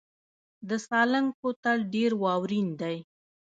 د 0.67 0.71
سالنګ 0.87 1.27
کوتل 1.39 1.77
ډیر 1.93 2.11
واورین 2.23 2.67
دی 2.81 2.97